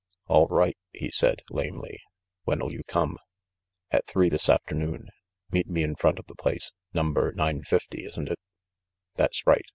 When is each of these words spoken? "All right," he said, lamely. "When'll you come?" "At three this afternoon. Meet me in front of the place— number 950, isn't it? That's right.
"All 0.25 0.47
right," 0.47 0.75
he 0.91 1.11
said, 1.11 1.43
lamely. 1.51 1.99
"When'll 2.45 2.71
you 2.73 2.81
come?" 2.87 3.19
"At 3.91 4.07
three 4.07 4.29
this 4.29 4.49
afternoon. 4.49 5.09
Meet 5.51 5.67
me 5.67 5.83
in 5.83 5.93
front 5.95 6.17
of 6.17 6.25
the 6.25 6.33
place— 6.33 6.71
number 6.95 7.31
950, 7.33 8.05
isn't 8.15 8.29
it? 8.29 8.39
That's 9.17 9.45
right. 9.45 9.63